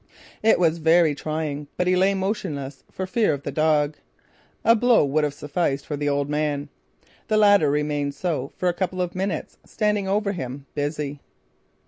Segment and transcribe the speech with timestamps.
[0.41, 3.97] It was very trying but he lay motionless, for fear of the dog.
[4.65, 6.69] A blow would have sufficed for the old man.
[7.27, 11.19] The latter remained so for a couple of minutes, standing over him, busy.